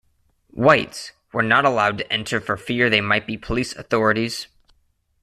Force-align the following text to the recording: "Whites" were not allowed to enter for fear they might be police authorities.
"Whites" 0.55 1.11
were 1.31 1.43
not 1.43 1.63
allowed 1.63 1.99
to 1.99 2.11
enter 2.11 2.41
for 2.41 2.57
fear 2.57 2.89
they 2.89 3.01
might 3.01 3.27
be 3.27 3.37
police 3.37 3.75
authorities. 3.75 4.47